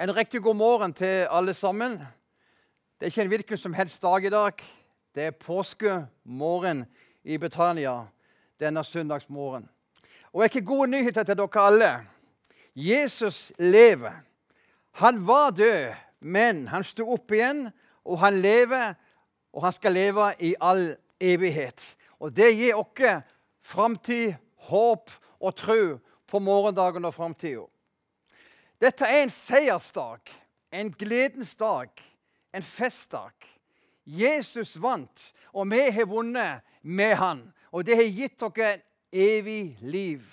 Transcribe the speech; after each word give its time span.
En 0.00 0.16
riktig 0.16 0.42
god 0.42 0.54
morgen 0.54 0.92
til 0.92 1.26
alle 1.30 1.54
sammen. 1.54 1.92
Det 2.98 3.00
er 3.00 3.06
ikke 3.06 3.22
en 3.22 3.28
hvilken 3.28 3.58
som 3.58 3.74
helst 3.74 4.02
dag 4.02 4.24
i 4.24 4.30
dag. 4.30 4.52
Det 5.14 5.22
er 5.22 5.30
påskemorgen 5.30 6.86
i 7.24 7.36
Betania 7.38 7.92
denne 8.60 8.84
søndagsmorgen. 8.84 9.68
Og 10.32 10.42
jeg 10.42 10.50
har 10.52 10.60
gode 10.66 10.90
nyheter 10.90 11.22
til 11.22 11.36
dere 11.36 11.62
alle. 11.66 11.90
Jesus 12.74 13.52
lever. 13.58 14.10
Han 14.92 15.26
var 15.26 15.50
død, 15.50 15.92
men 16.20 16.68
han 16.68 16.84
sto 16.84 17.06
opp 17.12 17.30
igjen, 17.30 17.68
og 18.04 18.18
han 18.18 18.34
lever, 18.34 18.94
og 19.52 19.62
han 19.62 19.72
skal 19.72 19.92
leve 19.92 20.32
i 20.40 20.54
all 20.60 20.96
evighet. 21.20 21.96
Og 22.18 22.34
det 22.36 22.50
gir 22.56 22.74
oss 22.74 23.22
framtid, 23.62 24.34
håp 24.56 25.10
og 25.40 25.56
tro 25.56 25.98
på 26.26 26.38
morgendagen 26.38 27.04
og 27.04 27.14
framtida. 27.14 27.62
Dette 28.84 29.06
er 29.08 29.22
en 29.24 29.30
seiersdag, 29.32 30.28
en 30.68 30.90
gledens 30.92 31.54
dag, 31.56 31.88
en 32.52 32.62
festdag. 32.62 33.32
Jesus 34.04 34.74
vant, 34.76 35.22
og 35.56 35.70
vi 35.72 35.86
har 35.88 36.08
vunnet 36.10 36.60
med 36.82 37.14
han. 37.16 37.40
Og 37.72 37.86
det 37.88 37.96
har 37.96 38.10
gitt 38.12 38.36
dere 38.42 38.82
evig 39.08 39.78
liv. 39.80 40.26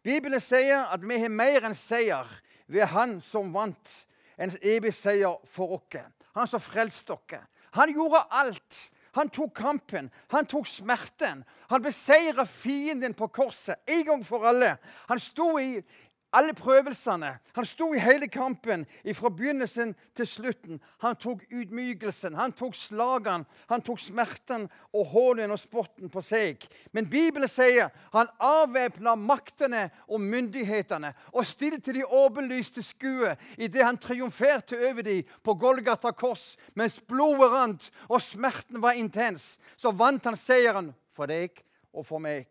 Bibelen 0.00 0.40
sier 0.40 0.88
at 0.88 1.04
vi 1.04 1.20
har 1.20 1.28
mer 1.28 1.68
enn 1.68 1.76
seier 1.76 2.30
ved 2.66 2.88
Han 2.94 3.18
som 3.20 3.52
vant 3.52 3.92
en 4.40 4.54
evig 4.62 4.94
seier 4.96 5.36
for 5.44 5.76
oss. 5.76 6.00
Han 6.32 6.48
som 6.48 6.62
frelste 6.62 7.12
oss. 7.12 7.44
Han 7.76 7.92
gjorde 7.92 8.24
alt. 8.30 8.86
Han 9.16 9.30
tok 9.32 9.54
kampen, 9.56 10.10
han 10.28 10.44
tok 10.44 10.66
smerten. 10.68 11.38
Han 11.70 11.82
beseira 11.82 12.44
fienden 12.44 13.14
på 13.16 13.30
korset 13.32 13.80
en 13.88 14.02
gang 14.04 14.24
for 14.28 14.44
alle. 14.44 14.74
Han 15.08 15.20
sto 15.20 15.54
i, 15.56 15.80
alle 16.32 16.54
prøvelsene. 16.54 17.30
Han 17.56 17.66
sto 17.66 17.92
i 17.94 18.00
hele 18.02 18.28
kampen 18.28 18.84
fra 19.14 19.30
begynnelsen 19.32 19.94
til 20.16 20.26
slutten. 20.28 20.80
Han 21.02 21.16
tok 21.16 21.44
ydmykelsen, 21.50 22.34
han 22.34 22.52
tok 22.52 22.74
slagene, 22.76 23.46
han 23.70 23.84
tok 23.84 24.00
smerten 24.02 24.66
og 24.92 25.06
hånen 25.12 25.54
og 25.54 25.60
spotten 25.60 26.10
på 26.12 26.22
seg. 26.24 26.66
Men 26.92 27.08
Bibelen 27.10 27.48
sier 27.50 27.92
han 28.12 28.30
avvæpna 28.42 29.16
maktene 29.16 29.86
og 30.08 30.20
myndighetene 30.20 31.12
og 31.32 31.48
stilte 31.48 31.94
de 31.96 32.04
åpenlyste 32.04 32.84
skue 32.84 33.36
idet 33.56 33.86
han 33.86 34.00
triumferte 34.00 34.78
over 34.90 35.06
dem 35.06 35.34
på 35.42 35.54
Golgata 35.54 36.12
kors. 36.12 36.54
Mens 36.74 37.00
blodet 37.00 37.52
rant 37.52 37.90
og 38.08 38.20
smerten 38.22 38.82
var 38.82 38.98
intens, 38.98 39.56
så 39.76 39.94
vant 39.94 40.24
han 40.26 40.36
seieren 40.36 40.92
for 41.16 41.30
deg 41.30 41.62
og 41.96 42.04
for 42.04 42.20
meg. 42.20 42.50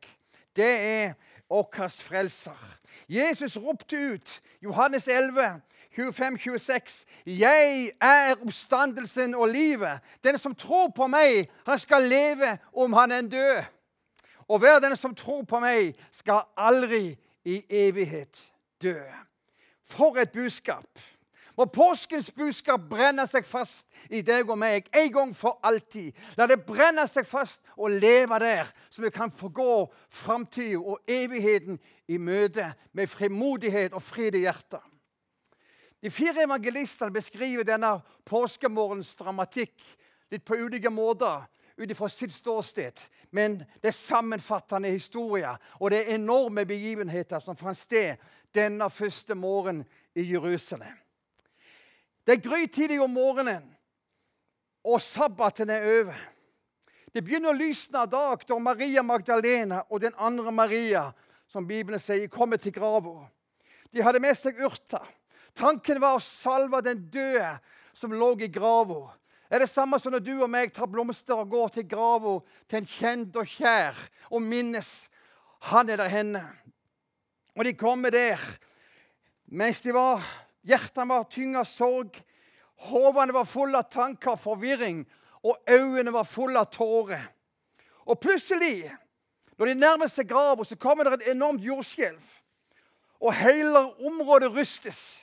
Det 0.56 0.66
er 0.66 1.16
vår 1.50 1.88
frelser. 1.90 2.78
Jesus 3.10 3.58
ropte 3.58 3.96
ut, 3.96 4.42
Johannes 4.62 5.08
11, 5.08 5.62
25-26, 5.92 7.06
'Jeg 7.26 7.92
er 8.02 8.36
oppstandelsen 8.42 9.36
og 9.36 9.50
livet.' 9.50 10.00
'Den 10.24 10.38
som 10.38 10.56
tror 10.56 10.92
på 10.96 11.08
meg, 11.08 11.50
han 11.66 11.80
skal 11.80 12.04
leve 12.04 12.58
om 12.74 12.94
han 12.94 13.12
er 13.12 13.22
død.' 13.22 13.64
'Og 14.48 14.60
hver 14.60 14.80
den 14.80 14.98
som 14.98 15.16
tror 15.16 15.44
på 15.44 15.60
meg, 15.60 15.96
skal 16.12 16.42
aldri 16.58 17.18
i 17.46 17.66
evighet 17.70 18.54
dø.' 18.82 19.12
For 19.86 20.18
et 20.18 20.32
budskap! 20.32 20.88
Må 21.58 21.66
påskens 21.72 22.32
budskap 22.36 22.84
brenne 22.90 23.24
seg 23.32 23.46
fast 23.48 23.86
i 24.12 24.20
deg 24.26 24.50
og 24.50 24.60
meg 24.60 24.90
en 24.92 25.12
gang 25.12 25.32
for 25.36 25.60
alltid. 25.64 26.12
La 26.36 26.48
det 26.52 26.60
brenne 26.68 27.08
seg 27.08 27.28
fast 27.28 27.62
og 27.78 27.96
leve 27.96 28.40
der, 28.44 28.68
så 28.92 29.06
vi 29.06 29.12
kan 29.14 29.32
forgå 29.32 29.54
gå 29.56 29.94
framtida 30.10 30.80
og 30.80 31.00
evigheten 31.08 31.80
i 32.08 32.18
møte 32.18 32.74
med 32.92 33.08
frimodighet 33.08 33.96
og 33.96 34.04
fred 34.04 34.36
i 34.36 34.44
hjertet. 34.44 34.84
De 36.04 36.12
fire 36.12 36.44
evangelistene 36.44 37.14
beskriver 37.14 37.64
denne 37.66 37.96
påskemorgens 38.28 39.16
dramatikk 39.16 39.80
litt 40.32 40.44
på 40.46 40.60
ulike 40.60 40.92
måter 40.94 41.48
ut 41.78 41.96
fra 41.98 42.10
sitt 42.10 42.34
ståsted. 42.34 43.00
Men 43.32 43.58
det 43.82 43.90
er 43.90 43.98
sammenfattende 43.98 44.92
historier, 44.94 45.58
og 45.80 45.92
det 45.92 46.04
er 46.04 46.16
enorme 46.20 46.66
begivenheter 46.66 47.42
som 47.44 47.58
fant 47.58 47.80
sted 47.80 48.22
denne 48.56 48.90
første 48.90 49.36
morgenen 49.36 49.86
i 50.16 50.28
Jerusalem. 50.32 51.05
Det 52.26 52.34
er 52.34 52.42
grytidlig 52.42 52.98
om 53.02 53.14
morgenen, 53.14 53.68
og 54.86 55.02
sabbaten 55.02 55.70
er 55.70 55.86
over. 56.00 56.18
Det 57.14 57.22
begynner 57.24 57.54
å 57.54 57.58
lysne 57.58 58.02
av 58.02 58.10
dag 58.12 58.42
da 58.50 58.58
Maria 58.60 59.04
Magdalena 59.06 59.84
og 59.90 60.02
den 60.04 60.16
andre 60.18 60.52
Maria 60.52 61.06
som 61.48 61.68
Bibelen 61.68 62.02
sier, 62.02 62.28
kommer 62.28 62.60
til 62.60 62.74
grava. 62.76 63.30
De 63.94 64.04
hadde 64.04 64.20
med 64.20 64.36
seg 64.36 64.58
urter. 64.60 65.06
Tanken 65.56 66.02
var 66.04 66.18
å 66.18 66.24
salve 66.24 66.82
den 66.84 67.06
døde 67.14 67.54
som 67.96 68.12
lå 68.12 68.34
i 68.44 68.50
grava. 68.52 69.14
Det 69.48 69.56
er 69.56 69.64
det 69.64 69.72
samme 69.72 70.00
som 70.02 70.12
når 70.12 70.26
du 70.26 70.34
og 70.36 70.50
meg 70.52 70.74
tar 70.76 70.90
blomster 70.92 71.38
og 71.38 71.54
går 71.54 71.76
til 71.78 71.86
grava 71.88 72.40
til 72.68 72.82
en 72.82 72.90
kjent 72.90 73.38
og 73.40 73.48
kjær 73.48 74.02
og 74.34 74.44
minnes. 74.44 74.90
Han 75.70 75.90
eller 75.94 76.12
henne. 76.12 76.42
Og 77.56 77.64
de 77.64 77.76
kommer 77.78 78.12
der 78.12 78.42
mens 79.46 79.80
de 79.86 79.94
var 79.96 80.26
Hjertene 80.66 81.10
var 81.10 81.28
tynga 81.30 81.62
av 81.62 81.70
sorg. 81.70 82.18
Hovene 82.90 83.34
var 83.34 83.48
fulle 83.48 83.80
av 83.80 83.90
tanker 83.92 84.34
og 84.34 84.42
forvirring, 84.42 85.04
og 85.46 85.58
øynene 85.70 86.14
var 86.14 86.28
fulle 86.28 86.60
av 86.60 86.72
tårer. 86.74 87.22
Og 88.06 88.20
plutselig, 88.20 88.90
når 89.58 89.72
de 89.72 89.76
nærmer 89.80 90.10
seg 90.12 90.28
grava, 90.30 90.66
så 90.66 90.76
kommer 90.76 91.08
det 91.08 91.22
et 91.22 91.32
enormt 91.36 91.64
jordskjelv. 91.64 92.24
Og 93.22 93.34
hele 93.34 93.86
området 94.06 94.52
rystes. 94.54 95.22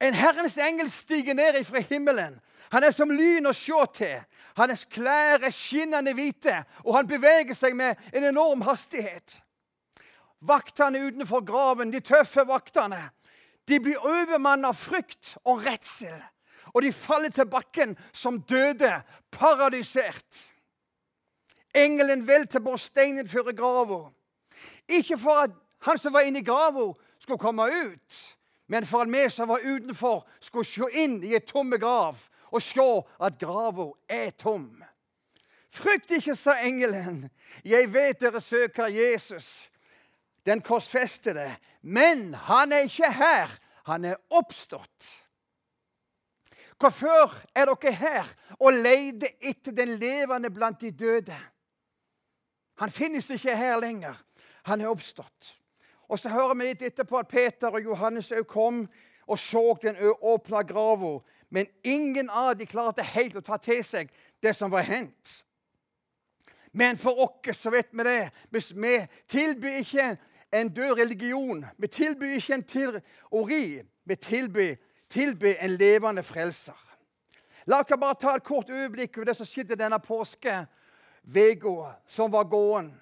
En 0.00 0.14
Herrens 0.14 0.58
engel 0.58 0.90
stiger 0.90 1.34
ned 1.34 1.62
fra 1.64 1.80
himmelen. 1.80 2.40
Han 2.72 2.84
er 2.84 2.92
som 2.92 3.10
lyn 3.10 3.46
å 3.46 3.54
se 3.54 3.84
til. 3.94 4.18
Hans 4.58 4.84
klær 4.90 5.44
er 5.46 5.54
skinnende 5.54 6.14
hvite, 6.14 6.64
og 6.84 6.96
han 6.96 7.08
beveger 7.08 7.54
seg 7.54 7.76
med 7.76 8.00
en 8.12 8.26
enorm 8.30 8.64
hastighet. 8.66 9.38
Vaktene 10.44 11.00
utenfor 11.06 11.44
graven, 11.46 11.92
de 11.92 12.02
tøffe 12.04 12.44
vaktene, 12.46 13.00
de 13.68 13.80
blir 13.80 14.00
overmannet 14.00 14.68
av 14.70 14.78
frykt 14.78 15.34
og 15.44 15.64
redsel. 15.64 16.16
Og 16.74 16.82
de 16.82 16.92
faller 16.92 17.32
til 17.32 17.46
bakken 17.48 17.94
som 18.12 18.40
døde, 18.48 18.90
paradisert. 19.30 20.40
Engelen 21.74 22.26
velter 22.26 22.62
bort 22.62 22.82
steinen 22.82 23.28
før 23.28 23.52
grava. 23.56 24.00
Ikke 24.88 25.18
for 25.18 25.46
at 25.46 25.54
han 25.86 25.98
som 25.98 26.14
var 26.14 26.26
inne 26.26 26.42
i 26.42 26.46
grava, 26.46 26.92
skulle 27.20 27.40
komme 27.40 27.66
ut, 27.72 28.16
men 28.68 28.86
for 28.86 29.04
at 29.04 29.12
vi 29.12 29.30
som 29.30 29.48
var 29.48 29.64
utenfor, 29.64 30.24
skulle 30.40 30.68
se 30.68 30.88
inn 31.04 31.22
i 31.24 31.34
et 31.36 31.46
tomme 31.48 31.78
grav 31.80 32.18
og 32.54 32.62
se 32.62 32.88
at 33.20 33.38
grava 33.40 33.90
er 34.08 34.30
tom. 34.38 34.68
Frykt 35.74 36.12
ikke, 36.14 36.36
sa 36.38 36.54
engelen. 36.62 37.24
Jeg 37.64 37.88
vet 37.92 38.20
dere 38.20 38.40
søker 38.40 38.92
Jesus, 38.92 39.70
den 40.46 40.62
korsfestede. 40.62 41.48
Men 41.84 42.32
han 42.34 42.72
er 42.72 42.86
ikke 42.88 43.10
her. 43.12 43.50
Han 43.84 44.04
er 44.08 44.16
oppstått. 44.32 45.10
Hvorfor 46.80 47.34
er 47.54 47.68
dere 47.68 47.92
her 47.92 48.30
og 48.58 48.72
leter 48.72 49.36
etter 49.44 49.72
den 49.76 49.98
levende 50.00 50.50
blant 50.50 50.80
de 50.80 50.90
døde? 50.90 51.36
Han 52.80 52.90
finnes 52.90 53.28
ikke 53.30 53.56
her 53.56 53.76
lenger. 53.80 54.16
Han 54.64 54.80
er 54.80 54.88
oppstått. 54.88 55.52
Og 56.08 56.18
Så 56.18 56.28
hører 56.28 56.54
vi 56.54 56.66
litt 56.68 56.82
etterpå 56.82 57.18
at 57.18 57.28
Peter 57.28 57.72
og 57.72 57.84
Johannes 57.84 58.32
òg 58.32 58.46
kom 58.48 58.84
og 59.26 59.38
så 59.38 59.76
den 59.82 59.96
åpna 60.20 60.62
grava. 60.62 61.18
Men 61.50 61.66
ingen 61.84 62.30
av 62.30 62.56
dem 62.58 62.66
klarte 62.66 63.04
helt 63.14 63.36
å 63.36 63.44
ta 63.44 63.56
til 63.60 63.84
seg 63.84 64.10
det 64.42 64.56
som 64.56 64.72
var 64.72 64.84
hendt. 64.88 65.44
Men 66.72 66.98
for 66.98 67.20
oss 67.22 67.60
så 67.60 67.70
vet 67.70 67.92
vi 67.92 68.04
det. 68.04 68.30
Vi 68.50 68.94
tilbyr 69.28 69.80
ikke 69.84 70.16
en 70.60 70.68
død 70.68 70.98
religion. 70.98 71.64
Vi 71.78 71.86
tilbyr 71.86 72.34
ikke 72.34 72.54
en 72.54 72.62
teori. 72.62 73.82
Vi 74.04 74.16
tilbyr, 74.16 74.74
tilbyr 75.10 75.54
en 75.60 75.70
levende 75.70 76.22
frelser. 76.22 76.78
La 77.66 77.80
oss 77.80 77.96
bare 78.00 78.14
ta 78.20 78.34
et 78.36 78.44
kort 78.44 78.70
øyeblikk 78.70 79.18
over 79.18 79.24
det 79.30 79.36
som 79.36 79.48
skjedde 79.48 79.78
denne 79.80 79.98
påskeveka 79.98 81.76
som 82.06 82.32
var 82.32 82.44
gåen 82.44 82.92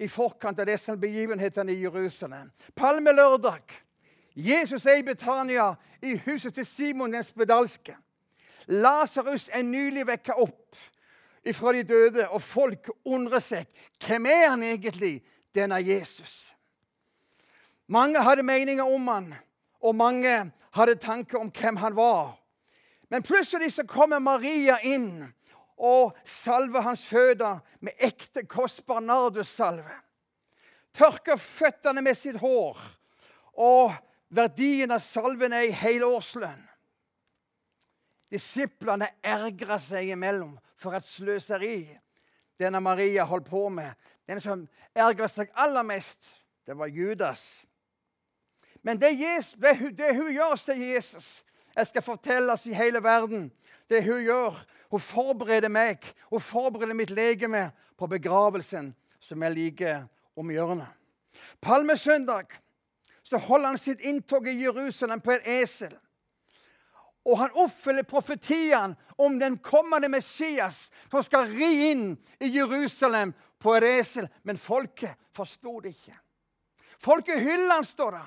i 0.00 0.08
forkant 0.08 0.58
av 0.58 0.66
disse 0.66 0.96
begivenhetene 0.96 1.72
i 1.72 1.82
Jerusalem. 1.84 2.50
Palmelørdag. 2.74 3.62
Jesus 4.34 4.86
er 4.86 5.00
i 5.00 5.02
Betania, 5.02 5.74
i 6.02 6.16
huset 6.24 6.54
til 6.54 6.66
Simon 6.66 7.12
den 7.12 7.24
spedalske. 7.24 7.96
Lasarus 8.66 9.48
er 9.52 9.62
nylig 9.62 10.06
vekka 10.06 10.38
opp 10.40 10.78
fra 11.54 11.72
de 11.72 11.82
døde, 11.82 12.28
og 12.28 12.42
folk 12.42 12.90
undrer 13.04 13.42
seg. 13.42 13.66
Hvem 14.06 14.26
er 14.26 14.48
han 14.48 14.62
egentlig, 14.62 15.20
denne 15.54 15.80
Jesus? 15.82 16.54
Mange 17.90 18.22
hadde 18.22 18.46
meninger 18.46 18.86
om 18.86 19.08
han, 19.10 19.32
og 19.82 19.96
mange 19.98 20.34
hadde 20.76 20.94
tanker 21.02 21.40
om 21.40 21.50
hvem 21.50 21.80
han 21.82 21.96
var. 21.96 22.36
Men 23.10 23.24
plutselig 23.26 23.72
så 23.74 23.84
kommer 23.88 24.22
Maria 24.22 24.76
inn 24.86 25.24
og 25.80 26.14
salver 26.24 26.84
hans 26.86 27.02
føtter 27.08 27.58
med 27.82 27.96
ekte, 27.98 28.44
kostbar 28.46 29.02
nardussalve. 29.02 29.96
Tørker 30.94 31.38
føttene 31.40 32.02
med 32.02 32.18
sitt 32.18 32.38
hår 32.42 32.78
og 33.58 33.94
verdien 34.30 34.92
av 34.94 35.02
salven 35.02 35.54
er 35.54 35.66
i 35.68 35.74
helårslønn. 35.74 36.62
Disiplene 38.30 39.08
ergra 39.26 39.80
seg 39.82 40.12
imellom 40.14 40.54
for 40.78 40.94
et 40.94 41.06
sløseri 41.06 41.82
denne 42.60 42.78
Maria 42.84 43.24
holdt 43.26 43.48
på 43.50 43.64
med. 43.72 43.90
Den 44.28 44.38
som 44.42 44.62
ergra 44.94 45.26
seg 45.32 45.50
aller 45.58 45.82
mest, 45.82 46.36
det 46.68 46.76
var 46.78 46.92
Judas. 46.92 47.64
Men 48.82 48.98
det, 48.98 49.10
Jesus, 49.12 49.54
det, 49.60 49.74
det 49.96 50.14
hun 50.16 50.32
gjør, 50.32 50.56
sier 50.56 50.94
Jesus, 50.94 51.42
jeg 51.76 51.86
skal 51.86 52.04
fortelles 52.04 52.66
i 52.66 52.74
hele 52.74 53.02
verden. 53.04 53.50
Det 53.90 54.02
hun 54.06 54.22
gjør, 54.24 54.56
hun 54.90 55.02
forbereder 55.02 55.70
meg, 55.72 56.04
hun 56.30 56.40
forbereder 56.40 56.96
mitt 56.96 57.10
legeme 57.10 57.68
på 57.98 58.08
begravelsen 58.10 58.92
som 59.20 59.42
er 59.42 59.54
like 59.54 59.94
om 60.38 60.50
hjørnet. 60.50 60.88
Palmesøndag 61.60 62.56
så 63.22 63.38
holder 63.38 63.74
han 63.74 63.78
sitt 63.78 64.00
inntog 64.00 64.48
i 64.48 64.56
Jerusalem 64.62 65.20
på 65.20 65.36
et 65.36 65.46
esel. 65.60 65.92
Og 67.28 67.36
han 67.38 67.52
oppfyller 67.52 68.06
profetien 68.08 68.96
om 69.20 69.36
den 69.38 69.58
kommende 69.60 70.08
Messias 70.08 70.88
som 71.10 71.22
skal 71.22 71.50
ri 71.52 71.90
inn 71.90 72.14
i 72.40 72.48
Jerusalem 72.54 73.34
på 73.60 73.76
et 73.76 73.86
esel. 74.00 74.28
Men 74.42 74.58
folket 74.58 75.18
forsto 75.36 75.76
det 75.84 75.92
ikke. 75.92 76.16
Folket 77.00 77.42
hyller 77.44 77.74
han, 77.74 77.86
står 77.86 78.16
det. 78.16 78.24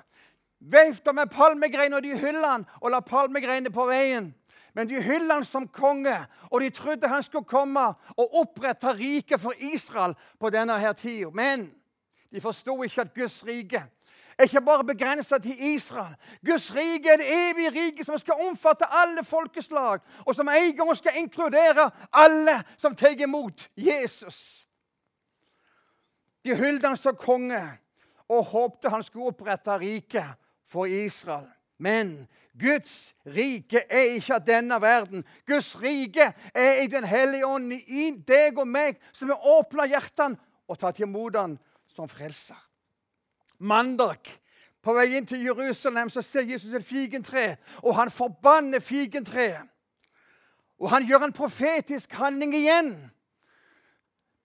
Vevte 0.71 1.13
med 1.13 1.27
palmegreiner, 1.31 1.97
og 1.97 2.03
de 2.03 2.17
hylla 2.17 2.51
han 2.55 2.65
og 2.79 2.91
la 2.93 3.01
palmegreiner 3.03 3.71
på 3.73 3.85
veien. 3.89 4.31
Men 4.73 4.89
de 4.89 5.01
hylla 5.03 5.41
han 5.41 5.45
som 5.45 5.67
konge, 5.67 6.15
og 6.49 6.61
de 6.61 6.69
trodde 6.69 7.07
han 7.07 7.23
skulle 7.23 7.45
komme 7.45 7.83
og 8.17 8.37
opprette 8.41 8.93
riket 8.95 9.41
for 9.41 9.53
Israel 9.59 10.15
på 10.39 10.49
denne 10.49 10.79
her 10.79 10.93
tida. 10.93 11.29
Men 11.33 11.67
de 12.31 12.41
forsto 12.41 12.83
ikke 12.83 13.01
at 13.01 13.13
Guds 13.13 13.43
rike 13.47 13.83
er 14.37 14.43
ikke 14.43 14.61
bare 14.61 14.83
begrensa 14.83 15.37
til 15.37 15.55
Israel. 15.75 16.15
Guds 16.45 16.75
rike 16.75 17.09
er 17.09 17.17
det 17.17 17.27
evige 17.29 17.69
rike 17.69 18.05
som 18.05 18.17
skal 18.19 18.41
omfatte 18.49 18.85
alle 18.89 19.23
folkeslag, 19.23 19.99
og 20.25 20.35
som 20.35 20.49
en 20.49 20.77
gang 20.77 20.97
skal 20.97 21.17
inkludere 21.17 21.91
alle 22.13 22.63
som 22.77 22.95
tar 22.95 23.19
imot 23.21 23.69
Jesus. 23.77 24.67
De 26.45 26.55
hyllet 26.55 26.85
han 26.85 26.97
som 26.97 27.15
konge 27.15 27.61
og 28.29 28.45
håpte 28.45 28.89
han 28.89 29.03
skulle 29.03 29.27
opprette 29.31 29.77
riket 29.79 30.39
for 30.73 30.89
Israel. 30.89 31.45
Men 31.77 32.27
Guds 32.59 33.13
rike 33.25 33.83
er 33.89 34.15
ikke 34.17 34.37
av 34.37 34.45
denne 34.45 34.77
verden. 34.81 35.25
Guds 35.47 35.73
rike 35.81 36.31
er 36.53 36.83
i 36.83 36.87
Den 36.87 37.05
hellige 37.05 37.47
ånd, 37.47 37.73
i 37.73 38.11
deg 38.27 38.57
og 38.57 38.67
meg, 38.67 39.01
som 39.13 39.29
har 39.33 39.47
åpna 39.57 39.87
hjertene 39.89 40.39
og 40.69 40.79
tatt 40.79 41.01
imot 41.03 41.37
han 41.37 41.57
som 41.89 42.09
frelser. 42.09 42.59
Mandag 43.59 44.29
på 44.83 44.93
vei 44.97 45.13
inn 45.17 45.27
til 45.27 45.45
Jerusalem 45.45 46.09
så 46.11 46.21
ser 46.25 46.47
Jesus 46.49 46.73
et 46.75 46.85
figentre, 46.85 47.55
og 47.81 47.95
han 47.95 48.11
forbanner 48.11 48.83
figentreet. 48.83 49.69
Og 50.81 50.89
han 50.91 51.05
gjør 51.07 51.29
en 51.29 51.35
profetisk 51.35 52.11
handling 52.19 52.55
igjen. 52.57 52.91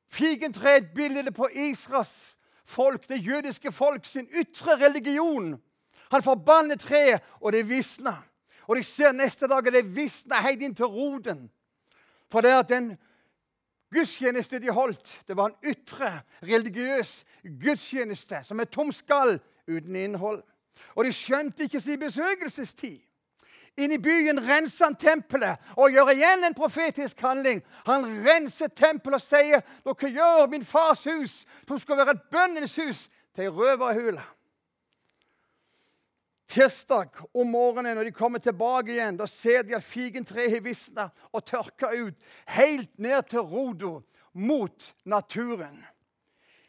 Figentreet 0.08 0.74
er 0.74 0.84
et 0.84 0.92
bilde 0.94 1.32
på 1.34 1.48
Israels 1.50 2.36
folk, 2.68 3.08
det 3.08 3.24
jødiske 3.24 3.72
folk, 3.72 4.06
sin 4.06 4.28
ytre 4.32 4.76
religion. 4.76 5.56
Han 6.10 6.22
forbanner 6.22 6.76
treet, 6.76 7.22
og 7.40 7.52
det 7.52 7.68
visner. 7.68 8.24
Og 8.68 8.76
de 8.76 8.82
ser 8.84 9.12
neste 9.12 9.48
dag 9.48 9.66
at 9.66 9.72
det 9.72 9.96
visner 9.96 10.44
helt 10.44 10.62
inn 10.62 10.74
til 10.76 10.90
roten. 10.92 11.46
For 12.32 12.44
det 12.44 12.52
at 12.52 12.68
den 12.68 12.92
gudstjeneste 13.94 14.60
de 14.60 14.70
holdt, 14.70 15.20
det 15.28 15.36
var 15.36 15.48
en 15.48 15.72
ytre, 15.72 16.20
religiøs 16.42 17.24
gudstjeneste 17.62 18.42
som 18.44 18.60
er 18.60 18.68
tom 18.68 18.92
skall 18.92 19.38
uten 19.68 19.96
innhold. 19.96 20.42
Og 20.94 21.04
de 21.04 21.12
skjønte 21.12 21.64
ikke 21.64 21.80
sin 21.80 22.00
besøkelsestid. 22.00 22.98
Inn 23.78 23.94
i 23.94 24.00
byen 24.02 24.40
renser 24.42 24.88
han 24.88 24.96
tempelet 24.98 25.62
og 25.78 25.92
gjør 25.94 26.10
igjen 26.10 26.44
en 26.44 26.56
profetisk 26.56 27.20
handling. 27.22 27.60
Han 27.86 28.08
renser 28.26 28.72
tempelet 28.74 29.20
og 29.20 29.22
sier 29.22 29.62
dere 29.86 30.10
gjør 30.16 30.48
min 30.50 30.66
fars 30.66 31.04
hus, 31.06 31.44
som 31.68 31.78
skal 31.78 32.00
være 32.00 32.16
et 32.16 32.26
bønnens 32.32 32.74
hus, 32.76 33.06
til 33.38 33.54
ei. 33.54 34.18
Tirsdag 36.48 37.12
om 37.36 37.50
morgenen 37.52 37.98
når 37.98 38.08
de 38.08 38.16
kommer 38.16 38.40
tilbake 38.40 38.94
igjen, 38.94 39.18
da 39.20 39.26
ser 39.28 39.66
de 39.68 39.76
at 39.76 39.84
figentreet 39.84 40.54
har 40.54 40.64
visna 40.64 41.10
og 41.28 41.44
tørka 41.44 41.92
ut 41.92 42.16
helt 42.56 42.94
ned 42.96 43.28
til 43.28 43.44
roda 43.44 43.98
mot 44.32 44.92
naturen. 45.04 45.76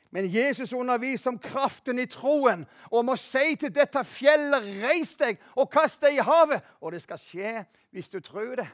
Men 0.09 0.27
Jesus 0.33 0.73
underviser 0.73 1.29
om 1.29 1.39
kraften 1.39 1.99
i 2.01 2.07
troen 2.09 2.65
og 2.89 3.01
om 3.03 3.11
å 3.13 3.17
si 3.19 3.53
til 3.61 3.71
dette 3.73 4.01
fjellet, 4.03 4.65
reis 4.81 5.13
deg 5.19 5.37
og 5.55 5.69
kast 5.71 6.01
deg 6.01 6.17
i 6.17 6.25
havet. 6.25 6.65
Og 6.81 6.95
det 6.95 7.03
skal 7.05 7.21
skje 7.21 7.53
hvis 7.93 8.09
du 8.09 8.17
tror 8.25 8.55
det. 8.57 8.67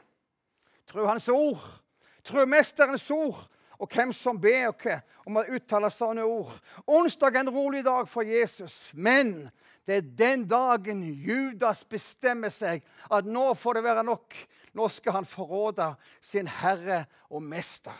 Tro 0.88 1.04
Hans 1.06 1.28
ord. 1.28 1.60
Tro 2.24 2.46
Mesterens 2.48 3.10
ord. 3.12 3.44
Og 3.76 3.92
hvem 3.92 4.14
som 4.16 4.38
ber 4.40 4.70
oss 4.70 5.02
om 5.28 5.36
å 5.36 5.44
uttale 5.52 5.90
sånne 5.92 6.24
ord. 6.24 6.54
Onsdag 6.88 7.34
er 7.34 7.44
en 7.44 7.52
rolig 7.52 7.82
dag 7.84 8.08
for 8.08 8.24
Jesus. 8.24 8.94
Men 8.94 9.50
det 9.86 9.96
er 9.96 10.06
den 10.18 10.44
dagen 10.50 11.02
Judas 11.02 11.84
bestemmer 11.86 12.50
seg 12.50 12.82
at 13.10 13.26
nå 13.26 13.52
får 13.54 13.78
det 13.78 13.84
være 13.86 14.06
nok. 14.06 14.34
Nå 14.74 14.88
skal 14.92 15.20
han 15.20 15.28
forråde 15.28 15.92
sin 16.20 16.50
herre 16.50 17.04
og 17.30 17.44
mester. 17.46 17.94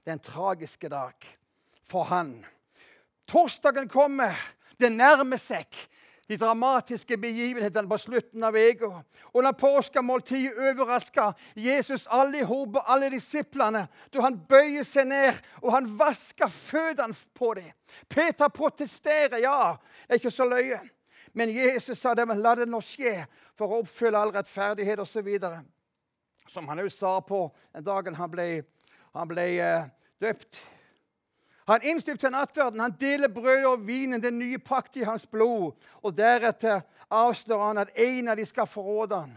Det 0.00 0.14
er 0.14 0.16
en 0.16 0.24
tragiske 0.24 0.88
dag 0.88 1.28
for 1.84 2.08
han. 2.08 2.38
Torsdagen 3.28 3.88
kommer. 3.88 4.32
Det 4.80 4.88
nærmer 4.92 5.40
seg 5.40 5.68
de 6.26 6.36
dramatiske 6.40 7.16
begivenhetene 7.20 7.88
på 7.88 7.98
slutten 8.00 8.44
av 8.44 8.56
uka. 8.56 8.90
Under 9.36 9.52
påskemåltidet 9.52 10.56
overraska 10.56 11.30
Jesus 11.54 12.06
alle 12.10 12.40
i 12.40 12.48
hop, 12.48 12.80
alle 12.82 13.12
disiplene, 13.12 13.86
da 14.10 14.24
han 14.24 14.40
bøyer 14.48 14.84
seg 14.86 15.08
ned 15.12 15.38
og 15.62 15.70
han 15.76 15.88
vasker 15.98 16.50
føttene 16.50 17.14
på 17.36 17.54
dem. 17.60 17.70
Peter 18.08 18.48
protesterer. 18.48 19.38
Ja, 19.44 19.76
det 20.06 20.16
er 20.16 20.22
ikke 20.24 20.34
så 20.34 20.48
løye. 20.48 20.80
Men 21.36 21.52
Jesus 21.52 22.00
sa 22.00 22.14
det, 22.16 22.24
men 22.28 22.40
la 22.40 22.54
det 22.56 22.68
nå 22.68 22.80
skje 22.84 23.18
for 23.58 23.68
å 23.68 23.82
oppfylle 23.82 24.18
all 24.18 24.32
rettferdighet 24.32 25.02
osv. 25.02 25.28
Som 26.48 26.70
han 26.70 26.80
òg 26.80 26.88
sa 26.94 27.18
på 27.20 27.42
den 27.74 27.84
dagen 27.84 28.16
han 28.16 28.32
ble, 28.32 28.48
han 29.12 29.28
ble 29.28 29.44
uh, 29.60 29.90
døpt 30.22 30.62
han 31.66 31.82
innstifter 31.82 32.30
nattverden, 32.30 32.80
han 32.80 32.94
deler 33.00 33.28
brød 33.28 33.64
og 33.66 33.86
vinen, 33.86 34.22
den 34.22 34.38
nye 34.38 34.58
pakt 34.58 34.96
i 34.96 35.02
hans 35.02 35.26
blod. 35.26 35.74
Og 36.02 36.14
deretter 36.14 36.84
avslører 37.10 37.66
han 37.66 37.80
at 37.82 37.98
en 37.98 38.28
av 38.30 38.38
de 38.38 38.46
skal 38.46 38.68
forråde 38.70 39.18
han. 39.18 39.32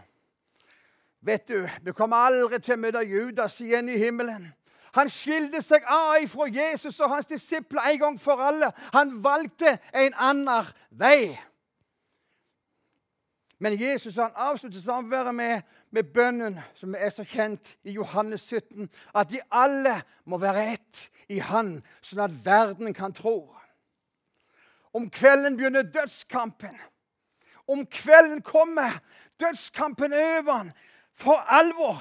Vet 1.20 1.48
du, 1.48 1.66
du 1.82 1.92
kommer 1.92 2.30
aldri 2.30 2.60
til 2.62 2.76
å 2.76 2.80
møte 2.84 3.02
Judas 3.02 3.58
igjen 3.60 3.90
i 3.90 3.98
himmelen. 3.98 4.46
Han 4.94 5.10
skilte 5.10 5.58
seg 5.62 5.82
av 5.90 6.22
fra 6.30 6.46
Jesus 6.50 7.00
og 7.00 7.10
hans 7.10 7.26
disipler 7.30 7.90
en 7.90 7.98
gang 7.98 8.18
for 8.18 8.38
alle. 8.42 8.70
Han 8.94 9.18
valgte 9.22 9.76
en 9.90 10.14
annen 10.14 10.70
vei. 10.90 11.34
Men 13.60 13.76
Jesus 13.80 14.16
han 14.16 14.32
avslutter 14.34 14.80
samværet 14.80 15.34
med, 15.34 15.62
med 15.90 16.04
bønnen 16.14 16.58
som 16.74 16.94
er 16.96 17.10
så 17.12 17.24
kjent 17.28 17.74
i 17.84 17.92
Johannes 17.92 18.40
17, 18.48 18.88
at 19.14 19.30
de 19.30 19.40
alle 19.52 19.98
må 20.24 20.38
være 20.40 20.64
ett 20.72 21.10
i 21.28 21.38
Han, 21.44 21.76
sånn 22.00 22.24
at 22.24 22.38
verden 22.44 22.94
kan 22.96 23.12
tro. 23.12 23.52
Om 24.96 25.10
kvelden 25.12 25.58
begynner 25.58 25.82
dødskampen. 25.82 26.74
Om 27.68 27.84
kvelden 27.86 28.40
kommer 28.42 28.96
dødskampen 29.40 30.12
over 30.12 30.52
han 30.52 30.72
for 31.14 31.44
alvor. 31.46 32.00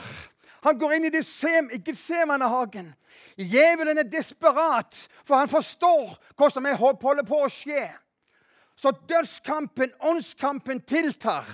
Han 0.63 0.79
går 0.79 0.95
inn 0.95 1.09
i 1.09 1.11
Getsemanehagen. 1.13 2.93
Djevelen 3.37 3.97
er 3.97 4.07
desperat, 4.07 5.07
for 5.23 5.35
han 5.35 5.51
forstår 5.51 6.15
hva 6.35 6.49
som 6.51 6.65
holder 6.65 7.27
på 7.27 7.43
å 7.43 7.51
skje. 7.51 7.85
Så 8.79 8.91
dødskampen, 8.91 9.91
åndskampen, 9.99 10.81
tiltar. 10.81 11.45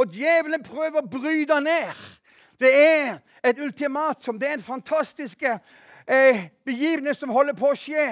Og 0.00 0.08
djevelen 0.16 0.62
prøver 0.64 1.02
å 1.02 1.10
bryte 1.12 1.58
ned. 1.60 1.98
Det 2.60 2.70
er 2.72 3.18
et 3.44 3.60
ultimatum. 3.60 4.38
Det 4.40 4.48
er 4.48 4.56
en 4.56 4.64
fantastisk 4.64 5.42
eh, 5.44 6.46
begivenhet 6.64 7.18
som 7.18 7.32
holder 7.36 7.56
på 7.58 7.68
å 7.68 7.76
skje. 7.76 8.06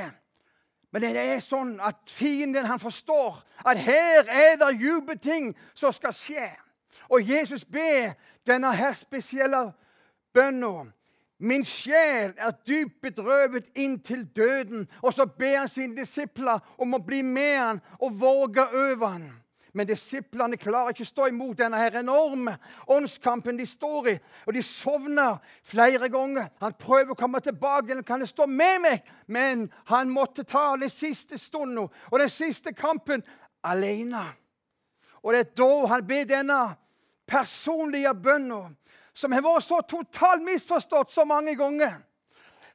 Men 0.93 1.05
det 1.05 1.15
er 1.17 1.41
sånn 1.45 1.79
at 1.85 2.01
fienden 2.09 2.69
han 2.69 2.81
forstår 2.81 3.41
at 3.65 3.81
her 3.81 4.29
er 4.29 4.61
det 4.61 4.71
dype 4.81 5.17
ting 5.21 5.51
som 5.77 5.93
skal 5.93 6.13
skje. 6.17 6.51
Og 7.09 7.25
Jesus 7.25 7.65
ber 7.65 8.13
denne 8.49 8.73
her 8.77 8.93
spesielle 8.97 9.71
bønnen 10.37 10.93
Min 11.39 11.63
sjel 11.65 12.33
er 12.35 12.55
dypt 12.67 13.01
bedrøvet 13.03 13.69
inntil 13.79 14.25
døden. 14.37 14.89
Og 15.03 15.15
så 15.15 15.27
ber 15.27 15.61
han 15.61 15.71
sine 15.71 15.97
disipler 15.97 16.59
om 16.79 16.97
å 16.97 17.03
bli 17.03 17.23
med 17.23 17.59
han 17.59 17.85
og 18.01 18.17
våge 18.19 18.65
over 18.67 19.07
han. 19.07 19.29
Men 19.77 19.87
disiplene 19.87 20.57
klarer 20.59 20.91
ikke 20.91 21.05
å 21.05 21.11
stå 21.13 21.27
imot 21.31 21.61
denne 21.61 21.79
her 21.79 22.01
enorme 22.01 22.57
åndskampen 22.91 23.59
de 23.61 23.67
står 23.69 24.09
i. 24.11 24.15
Og 24.49 24.57
de 24.57 24.63
sovner 24.65 25.37
flere 25.63 26.09
ganger. 26.11 26.49
Han 26.65 26.75
prøver 26.81 27.13
å 27.15 27.19
komme 27.19 27.41
tilbake. 27.45 27.93
Eller 27.93 28.03
Kan 28.03 28.25
det 28.25 28.31
stå 28.33 28.49
med 28.51 28.81
meg? 28.83 29.07
Men 29.27 29.69
han 29.93 30.11
måtte 30.11 30.43
ta 30.43 30.73
den 30.77 30.91
siste 30.91 31.39
stunden 31.39 31.87
og 31.87 32.19
den 32.19 32.33
siste 32.33 32.73
kampen 32.73 33.23
alene. 33.63 34.25
Og 35.23 35.35
det 35.35 35.41
er 35.45 35.55
da 35.61 35.73
han 35.93 36.07
ber 36.07 36.27
denne 36.27 36.61
personlige 37.29 38.15
bønnen, 38.15 38.75
som 39.19 39.35
har 39.35 39.43
vært 39.43 39.67
så 39.67 39.81
totalt 39.83 40.45
misforstått 40.47 41.11
så 41.11 41.27
mange 41.27 41.57
ganger. 41.59 41.99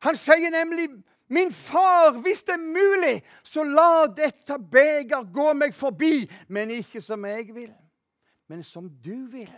Han 0.04 0.20
sier 0.20 0.52
nemlig 0.52 0.90
Min 1.34 1.54
far, 1.54 2.12
hvis 2.22 2.44
det 2.44 2.54
er 2.54 2.62
mulig, 2.62 3.24
så 3.44 3.64
la 3.64 4.06
dette 4.12 4.58
beger 4.72 5.24
gå 5.34 5.54
meg 5.58 5.72
forbi, 5.74 6.28
men 6.52 6.70
ikke 6.70 7.02
som 7.02 7.24
jeg 7.26 7.48
vil, 7.56 7.72
men 8.52 8.62
som 8.64 8.90
du 9.02 9.24
vil. 9.32 9.54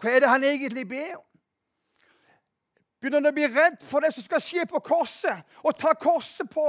Hva 0.00 0.14
er 0.14 0.22
det 0.22 0.30
han 0.30 0.46
egentlig 0.46 0.86
ber 0.88 1.18
om? 1.18 1.26
Begynner 3.02 3.20
han 3.20 3.28
å 3.28 3.34
bli 3.36 3.50
redd 3.52 3.82
for 3.84 4.06
det 4.06 4.14
som 4.14 4.24
skal 4.24 4.40
skje 4.40 4.64
på 4.70 4.80
korset, 4.86 5.44
og 5.66 5.76
ta 5.76 5.92
korset 5.98 6.48
på, 6.48 6.64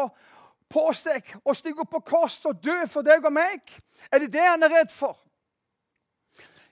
på 0.68 0.86
seg 0.98 1.32
og 1.46 1.56
stige 1.56 1.86
opp 1.86 1.94
på 1.94 2.04
korset 2.12 2.50
og 2.51 2.60
dø 2.60 2.82
for 2.92 3.08
deg 3.08 3.24
og 3.24 3.38
meg? 3.38 3.72
Er 4.12 4.25
det 4.25 4.34
det 4.36 4.44
han 4.50 4.68
er 4.68 4.74
redd 4.82 4.92
for? 4.92 5.16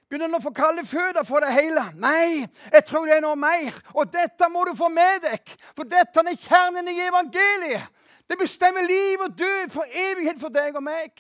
Begynner 0.06 0.30
han 0.30 0.38
å 0.38 0.44
få 0.44 0.54
kalde 0.54 0.86
føtter 0.86 1.26
for 1.26 1.42
det 1.42 1.54
hele? 1.56 1.82
Nei, 1.98 2.46
jeg 2.72 2.86
tror 2.86 3.08
det 3.08 3.18
er 3.18 3.24
noe 3.26 3.38
mer. 3.40 3.74
Og 3.98 4.12
dette 4.14 4.50
må 4.54 4.66
du 4.68 4.76
få 4.78 4.90
med 4.94 5.24
deg, 5.26 5.54
for 5.74 5.90
dette 5.90 6.22
er 6.22 6.38
kjernen 6.38 6.92
i 6.92 7.00
evangeliet. 7.08 7.88
Det 8.30 8.38
bestemmer 8.38 8.86
liv 8.86 9.22
og 9.22 9.34
død 9.38 9.74
for 9.74 9.86
evighet 9.90 10.40
for 10.42 10.54
deg 10.54 10.78
og 10.78 10.86
meg. 10.86 11.14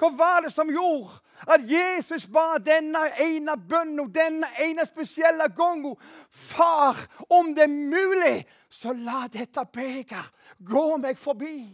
Hva 0.00 0.08
var 0.16 0.40
det 0.44 0.52
som 0.52 0.70
gjorde 0.72 1.20
at 1.52 1.64
Jesus 1.68 2.24
ba 2.26 2.56
denne 2.58 3.04
ene 3.20 3.54
bønnen, 3.56 4.08
denne 4.12 4.48
ene 4.60 4.86
spesielle 4.88 5.46
gangen? 5.56 5.96
Far, 6.30 6.98
om 7.28 7.52
det 7.54 7.68
er 7.68 7.72
mulig, 7.72 8.38
så 8.72 8.92
la 8.96 9.26
dette 9.32 9.64
beger 9.72 10.32
gå 10.58 10.86
meg 11.00 11.20
forbi. 11.20 11.68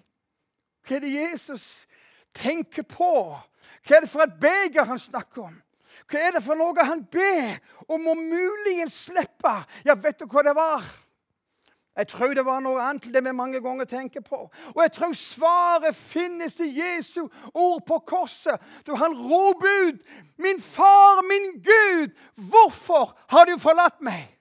Hva 0.86 0.98
er 0.98 1.04
det 1.06 1.14
Jesus 1.14 1.86
tenker 2.34 2.86
på? 2.86 3.14
Hva 3.86 3.96
er 3.96 4.04
det 4.04 4.12
for 4.12 4.26
et 4.26 4.38
beger 4.42 4.86
han 4.88 5.00
snakker 5.00 5.46
om? 5.46 5.56
Hva 6.08 6.22
er 6.24 6.38
det 6.38 6.44
for 6.44 6.56
noe 6.56 6.86
han 6.88 7.02
ber 7.12 7.58
om 7.88 8.06
å 8.08 8.16
muligens 8.16 8.96
slippe? 9.08 9.52
Ja, 9.84 9.94
vet 9.94 10.20
du 10.20 10.26
hva 10.26 10.44
det 10.46 10.56
var? 10.56 10.86
Jeg 11.98 12.08
tror 12.12 12.34
det 12.34 12.44
var 12.46 12.60
noe 12.62 12.78
annet 12.78 13.08
det 13.10 13.20
vi 13.26 13.32
mange 13.34 13.60
ganger 13.60 13.88
tenker 13.90 14.22
på. 14.22 14.44
Og 14.74 14.80
jeg 14.84 14.92
tror 14.94 15.14
svaret 15.18 15.96
finnes 15.98 16.54
i 16.62 16.70
Jesu 16.76 17.24
ord 17.52 17.82
på 17.86 17.98
korset, 18.06 18.60
Du, 18.86 18.94
han 18.94 19.12
roper 19.12 19.88
ut 19.88 20.02
'Min 20.38 20.62
far, 20.62 21.22
min 21.26 21.62
Gud, 21.62 22.14
hvorfor 22.36 23.18
har 23.28 23.44
du 23.44 23.58
forlatt 23.58 24.00
meg?' 24.00 24.37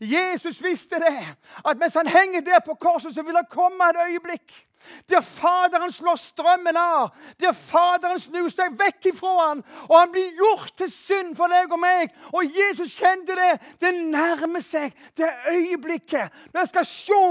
Jesus 0.00 0.62
visste 0.62 1.00
det, 1.00 1.18
at 1.64 1.78
mens 1.78 1.94
han 1.94 2.08
henger 2.10 2.40
der 2.44 2.60
på 2.64 2.74
korset, 2.74 3.14
så 3.14 3.22
vil 3.22 3.34
det 3.34 3.48
komme 3.50 3.90
et 3.90 4.02
øyeblikk 4.08 4.66
der 5.08 5.20
Faderen 5.20 5.92
slår 5.92 6.16
strømmen 6.16 6.76
av, 6.76 7.10
der 7.40 7.52
Faderen 7.52 8.20
snur 8.20 8.48
seg 8.52 8.74
vekk 8.78 9.10
ifra 9.12 9.32
han, 9.40 9.62
og 9.88 9.94
han 9.98 10.12
blir 10.14 10.32
gjort 10.38 10.74
til 10.78 10.90
synd 10.92 11.36
for 11.38 11.52
deg 11.52 11.72
og 11.72 11.80
meg. 11.82 12.14
Og 12.32 12.46
Jesus 12.46 12.96
kjente 12.98 13.36
det. 13.38 13.52
Det 13.82 13.92
nærmer 13.94 14.64
seg 14.64 14.94
det 15.18 15.30
øyeblikket 15.50 16.32
når 16.52 16.62
jeg 16.62 16.72
skal 16.72 16.88
se 16.90 17.22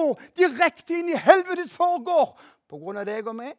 direkte 0.41 0.99
inn 0.99 1.11
i 1.13 1.19
helvetes 1.19 1.73
forgård 1.75 2.35
på 2.69 2.79
grunn 2.81 3.01
av 3.01 3.07
deg 3.09 3.27
og 3.27 3.37
meg. 3.37 3.57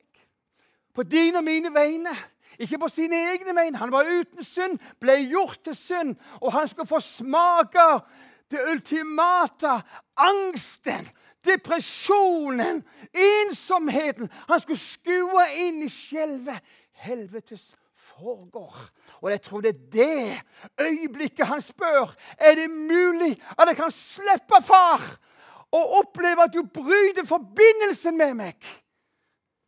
På 0.94 1.04
dine 1.04 1.42
og 1.42 1.46
mine 1.46 1.72
vegne. 1.74 2.14
Ikke 2.58 2.78
på 2.80 2.88
sine 2.88 3.18
egne 3.34 3.52
vegne. 3.52 3.76
Han 3.76 3.92
var 3.92 4.08
uten 4.08 4.44
synd, 4.44 4.78
ble 5.00 5.18
gjort 5.28 5.60
til 5.66 5.76
synd, 5.76 6.14
og 6.40 6.54
han 6.54 6.68
skulle 6.70 6.88
få 6.88 7.02
smake 7.04 7.84
det 8.50 8.62
ultimate 8.70 9.72
angsten 10.16 11.08
depresjonen, 11.46 12.84
ensomheten. 13.12 14.30
Han 14.48 14.60
skulle 14.60 14.80
skue 14.80 15.44
inn 15.66 15.82
i 15.86 15.90
skjelve 15.92 16.58
helvetes 17.06 17.70
foregår. 18.06 18.74
Og 19.22 19.30
jeg 19.30 19.42
tror 19.42 19.64
det 19.64 19.74
er 19.74 19.84
det 19.92 20.86
øyeblikket 20.86 21.46
han 21.46 21.62
spør. 21.62 22.14
Er 22.38 22.54
det 22.58 22.70
mulig 22.70 23.36
at 23.58 23.68
jeg 23.68 23.76
kan 23.76 23.94
slippe 23.94 24.62
far 24.62 25.02
og 25.74 25.96
oppleve 26.00 26.46
at 26.46 26.54
du 26.54 26.62
bryter 26.62 27.26
forbindelsen 27.26 28.18
med 28.18 28.36
meg? 28.38 28.68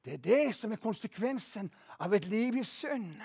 Det 0.04 0.18
er 0.18 0.24
det 0.24 0.44
som 0.56 0.72
er 0.72 0.80
konsekvensen 0.80 1.68
av 2.00 2.14
et 2.14 2.24
liv 2.30 2.56
i 2.56 2.64
synd. 2.64 3.18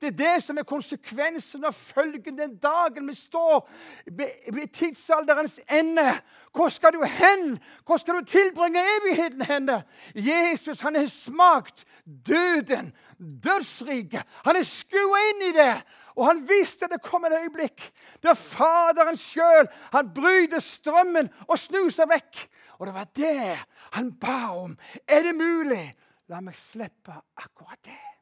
Det 0.00 0.12
er 0.12 0.16
det 0.18 0.34
som 0.44 0.58
er 0.58 0.66
konsekvensen 0.68 1.64
av 1.64 1.76
følgen 1.76 2.38
den 2.38 2.56
dagen 2.60 3.08
vi 3.08 3.14
står 3.18 3.64
ved 4.06 4.68
tidsalderens 4.74 5.60
ende. 5.68 6.06
Hvor 6.54 6.68
skal 6.70 6.94
du 6.94 7.02
hen? 7.04 7.58
Hvor 7.86 7.98
skal 7.98 8.20
du 8.20 8.30
tilbringe 8.30 8.82
evigheten 8.98 9.42
henne? 9.42 9.82
Jesus 10.14 10.80
han 10.80 10.94
har 10.94 11.06
smakt 11.06 11.84
døden, 12.04 12.92
dødsriket. 13.18 14.22
Han 14.44 14.56
er 14.56 14.68
skua 14.68 15.22
inn 15.30 15.48
i 15.50 15.52
det. 15.56 15.74
Og 16.14 16.28
han 16.28 16.44
visste 16.46 16.86
det 16.90 17.02
kom 17.02 17.24
et 17.26 17.34
øyeblikk 17.40 17.88
der 18.22 18.38
Faderen 18.38 19.18
sjøl 19.18 19.66
bryter 20.14 20.62
strømmen 20.62 21.30
og 21.48 21.58
snur 21.58 21.90
seg 21.90 22.10
vekk. 22.12 22.44
Og 22.78 22.86
det 22.86 22.94
var 22.94 23.10
det 23.18 23.58
han 23.98 24.12
ba 24.20 24.40
om. 24.54 24.76
Er 25.08 25.26
det 25.26 25.34
mulig? 25.38 25.84
La 26.30 26.40
meg 26.40 26.56
slippe 26.56 27.14
akkurat 27.36 27.82
det. 27.84 28.13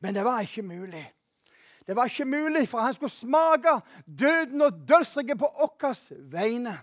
Men 0.00 0.14
det 0.14 0.24
var 0.24 0.40
ikke 0.40 0.62
mulig. 0.62 1.04
Det 1.86 1.96
var 1.96 2.04
ikke 2.04 2.24
mulig, 2.24 2.68
for 2.68 2.78
han 2.78 2.94
skulle 2.94 3.12
smake 3.12 3.80
døden 4.06 4.62
og 4.62 4.88
dødsriket 4.88 5.38
på 5.38 5.50
våre 5.58 5.94
vegne. 6.30 6.78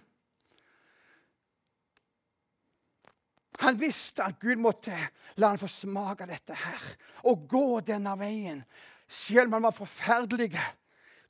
Han 3.60 3.80
visste 3.80 4.24
at 4.24 4.40
Gud 4.40 4.56
måtte 4.56 4.96
la 5.36 5.52
han 5.52 5.60
få 5.60 5.68
smake 5.68 6.28
dette 6.28 6.56
her 6.56 6.86
og 7.28 7.48
gå 7.52 7.80
denne 7.84 8.14
veien, 8.20 8.62
selv 9.08 9.50
om 9.50 9.58
han 9.58 9.68
var 9.68 9.76
forferdelig. 9.76 10.54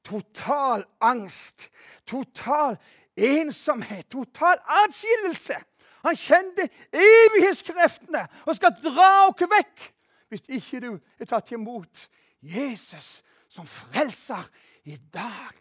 Total 0.05 0.86
angst, 1.01 1.69
total 2.05 2.77
ensomhet, 3.17 4.07
total 4.09 4.62
atskillelse. 4.86 5.57
Han 6.05 6.17
kjente 6.17 6.69
evighetskreftene 6.95 8.24
og 8.45 8.55
skal 8.55 8.77
dra 8.81 9.09
oss 9.27 9.50
vekk 9.51 9.89
hvis 10.29 10.45
ikke 10.48 10.81
du 10.83 10.91
er 11.19 11.29
tatt 11.29 11.51
imot 11.51 12.05
Jesus 12.41 13.19
som 13.50 13.67
frelser 13.67 14.45
i 14.88 14.95
dag. 15.13 15.55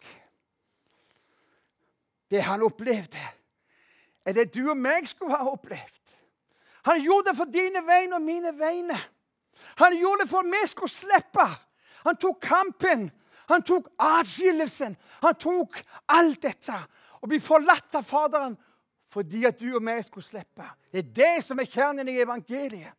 Det 2.29 2.43
han 2.45 2.61
opplevde, 2.61 3.21
er 4.25 4.33
det 4.37 4.51
du 4.53 4.61
og 4.69 4.77
meg 4.77 5.07
skulle 5.09 5.37
ha 5.37 5.49
opplevd. 5.49 5.95
Han 6.85 7.01
gjorde 7.01 7.31
det 7.31 7.37
for 7.37 7.49
dine 7.51 7.81
vegne 7.85 8.15
og 8.15 8.21
mine 8.21 8.53
vegne. 8.57 8.97
Han 9.81 9.97
gjorde 9.97 10.23
det 10.23 10.29
for 10.29 10.45
at 10.45 10.53
vi 10.53 10.61
skulle 10.67 10.93
slippe. 10.93 11.47
Han 12.05 12.17
tok 12.17 12.39
kampen. 12.41 13.09
Han 13.49 13.63
tok 13.65 13.89
adskillelsen. 13.99 14.95
Han 15.23 15.35
tok 15.35 15.81
alt 16.07 16.41
dette 16.43 16.77
og 17.19 17.31
ble 17.31 17.39
forlatt 17.43 17.97
av 17.99 18.05
Faderen 18.07 18.55
fordi 19.09 19.41
at 19.49 19.57
du 19.57 19.71
og 19.73 19.81
meg 19.81 20.03
skulle 20.05 20.27
slippe. 20.27 20.65
Det 20.93 21.01
er 21.01 21.13
det 21.17 21.43
som 21.43 21.59
er 21.59 21.69
kjernen 21.69 22.07
i 22.11 22.19
evangeliet. 22.21 22.93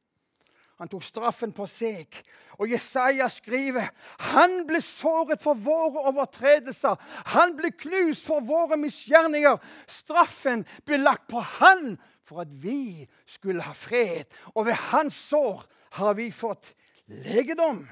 Han 0.80 0.88
tok 0.88 1.04
straffen 1.04 1.50
på 1.52 1.66
seg. 1.68 2.08
Og 2.56 2.70
Jesaja 2.72 3.26
skriver 3.28 3.90
han 4.32 4.62
ble 4.68 4.80
såret 4.80 5.42
for 5.42 5.58
våre 5.60 6.06
overtredelser. 6.08 6.96
Han 7.34 7.52
ble 7.58 7.68
knust 7.76 8.24
for 8.24 8.40
våre 8.44 8.78
misgjerninger. 8.80 9.60
Straffen 9.84 10.64
ble 10.88 11.02
lagt 11.02 11.28
på 11.28 11.44
han 11.60 11.98
for 12.24 12.46
at 12.46 12.52
vi 12.62 13.04
skulle 13.28 13.66
ha 13.66 13.76
fred. 13.76 14.24
Og 14.56 14.70
ved 14.70 14.80
hans 14.88 15.20
sår 15.28 15.66
har 16.00 16.16
vi 16.16 16.30
fått 16.32 16.72
legedom. 17.28 17.84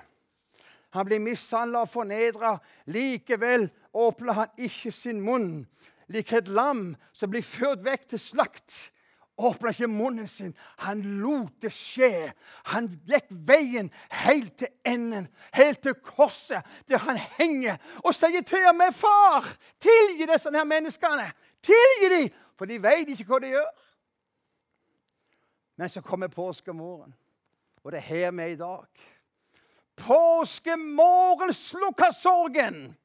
Han 0.96 1.04
ble 1.04 1.20
mishandla 1.20 1.84
og 1.84 1.92
fornedra. 1.92 2.56
Likevel 2.88 3.68
åpna 3.92 4.40
han 4.44 4.62
ikke 4.64 4.94
sin 4.96 5.20
munn. 5.20 5.66
Lik 6.08 6.32
et 6.32 6.48
lam 6.48 6.94
som 7.12 7.28
blir 7.28 7.44
ført 7.44 7.84
vekk 7.84 8.14
til 8.14 8.22
slakt 8.30 8.86
åpna 9.38 9.70
ikke 9.70 9.86
munnen 9.86 10.28
sin. 10.28 10.54
Han 10.78 11.02
lot 11.22 11.62
det 11.62 11.70
skje. 11.72 12.32
Han 12.72 12.88
gikk 13.06 13.30
veien 13.30 13.90
helt 14.24 14.56
til 14.58 14.72
enden, 14.86 15.28
helt 15.54 15.82
til 15.82 15.94
korset, 15.94 16.66
der 16.88 16.98
han 16.98 17.20
henger 17.38 17.78
og 18.02 18.14
sier 18.16 18.42
til 18.42 18.66
og 18.68 18.76
med 18.76 18.94
far, 18.94 19.46
tilgi 19.80 20.26
disse 20.26 20.52
her 20.54 20.66
menneskene. 20.66 21.30
Tilgi 21.62 22.10
dem, 22.14 22.34
for 22.58 22.66
de 22.66 22.80
vet 22.82 23.14
ikke 23.14 23.28
hva 23.30 23.40
de 23.44 23.54
gjør. 23.54 23.70
Men 25.78 25.88
så 25.88 26.02
kommer 26.02 26.28
påskemorgen, 26.28 27.14
og 27.84 27.92
det 27.92 28.02
er 28.02 28.08
her 28.10 28.30
vi 28.34 28.42
er 28.42 28.54
i 28.56 28.58
dag. 28.58 28.86
Påskemorgen 29.98 31.54
slukker 31.54 32.10
sorgen. 32.14 32.96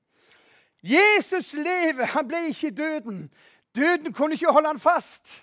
Jesus 0.84 1.54
lever, 1.54 2.06
han 2.06 2.28
ble 2.28 2.48
ikke 2.50 2.68
i 2.68 2.76
døden. 2.76 3.28
Døden 3.76 4.14
kunne 4.14 4.34
ikke 4.34 4.52
holde 4.52 4.68
han 4.68 4.80
fast. 4.80 5.40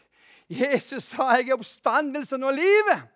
Jesus 0.51 1.05
sa, 1.05 1.37
'Jeg 1.37 1.49
er 1.49 1.55
oppstandelsen 1.55 2.43
og 2.45 2.53
livet'. 2.53 3.07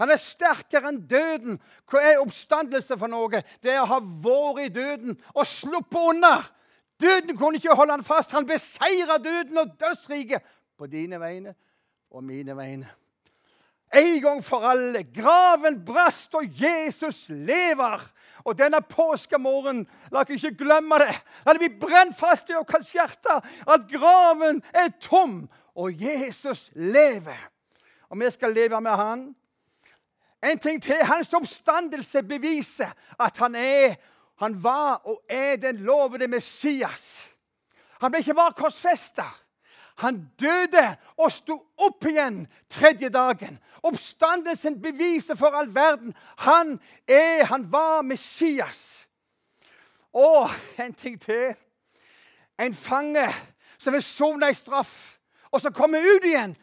Han 0.00 0.10
er 0.10 0.16
sterkere 0.16 0.88
enn 0.88 1.02
døden. 1.08 1.58
Hva 1.90 2.00
er 2.00 2.22
oppstandelse 2.22 2.96
for 2.98 3.06
noe? 3.06 3.42
Det 3.60 3.74
er 3.74 3.82
å 3.82 3.88
ha 3.90 3.98
vært 4.00 4.62
i 4.64 4.68
døden 4.72 5.18
og 5.34 5.46
sluppet 5.46 6.00
unna. 6.00 6.38
Døden 7.00 7.36
kunne 7.36 7.60
ikke 7.60 7.76
holde 7.76 7.92
han 7.98 8.04
fast. 8.04 8.32
Han 8.32 8.48
beseira 8.48 9.18
døden 9.20 9.58
og 9.58 9.74
dødsriket 9.80 10.40
på 10.78 10.88
dine 10.88 11.20
vegne 11.20 11.54
og 12.10 12.24
mine 12.24 12.56
vegne. 12.56 12.88
En 13.92 14.22
gang 14.22 14.40
for 14.44 14.64
alle. 14.64 15.02
Graven 15.02 15.80
brast, 15.84 16.34
og 16.34 16.48
Jesus 16.62 17.26
lever. 17.28 18.00
Og 18.44 18.56
denne 18.58 18.80
påskemorgenen, 18.80 19.86
la 20.12 20.22
oss 20.22 20.44
ikke 20.44 20.64
glemme 20.64 21.00
det. 21.02 21.12
La 21.44 21.52
det 21.52 21.60
bli 21.64 21.72
brent 21.82 22.16
fast 22.16 22.48
i 22.48 22.56
vårt 22.56 22.94
hjerte 22.94 23.40
at 23.66 23.88
graven 23.90 24.62
er 24.72 24.94
tom, 25.02 25.42
og 25.80 26.02
Jesus 26.02 26.70
lever. 26.74 27.50
Og 28.10 28.20
vi 28.20 28.30
skal 28.30 28.54
leve 28.54 28.80
med 28.80 28.90
han. 28.90 29.36
En 30.44 30.58
ting 30.58 30.82
til. 30.82 31.04
Hans 31.04 31.34
oppstandelse 31.34 32.22
beviser 32.22 32.92
at 33.20 33.36
han 33.36 33.54
er, 33.54 33.94
han 34.38 34.64
var 34.64 35.02
og 35.04 35.22
er 35.28 35.56
den 35.56 35.76
lovede 35.76 36.28
Messias. 36.28 37.28
Han 38.00 38.12
ble 38.12 38.20
ikke 38.20 38.34
bare 38.34 38.56
korsfesta. 38.56 39.26
Han 40.00 40.30
døde 40.40 40.84
og 41.20 41.28
sto 41.32 41.58
opp 41.76 42.06
igjen 42.08 42.46
tredje 42.72 43.10
dagen. 43.12 43.58
Oppstandelsen 43.84 44.78
beviser 44.80 45.36
for 45.36 45.52
all 45.56 45.68
verden 45.74 46.14
han 46.46 46.78
er, 47.08 47.44
han 47.44 47.66
var 47.72 48.02
Messias. 48.02 49.08
Og 50.12 50.48
en 50.80 50.94
ting 50.94 51.20
til. 51.20 51.52
En 52.60 52.74
fange 52.74 53.28
som 53.78 53.92
vil 53.92 54.02
sone 54.02 54.50
i 54.50 54.56
straff, 54.56 55.19
og 55.52 55.62
så 55.62 55.72
kommer 55.74 56.04
ut 56.16 56.26
igjen 56.26 56.56